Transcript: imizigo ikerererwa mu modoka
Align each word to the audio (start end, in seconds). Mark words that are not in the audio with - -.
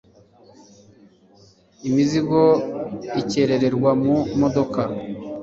imizigo 1.87 2.41
ikerererwa 3.21 3.91
mu 4.03 4.15
modoka 4.39 4.81